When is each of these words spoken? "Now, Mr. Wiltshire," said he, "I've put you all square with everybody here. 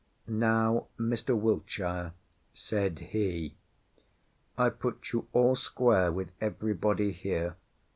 "Now, 0.25 0.87
Mr. 0.97 1.37
Wiltshire," 1.37 2.13
said 2.55 2.97
he, 3.13 3.53
"I've 4.57 4.79
put 4.79 5.13
you 5.13 5.27
all 5.31 5.55
square 5.55 6.11
with 6.11 6.31
everybody 6.41 7.11
here. 7.11 7.55